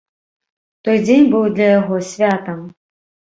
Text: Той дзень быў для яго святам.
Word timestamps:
Той 0.87 0.97
дзень 1.07 1.27
быў 1.35 1.45
для 1.59 1.67
яго 1.79 1.99
святам. 2.13 2.59